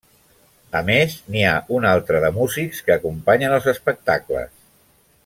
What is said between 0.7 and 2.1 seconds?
A més, n'hi ha una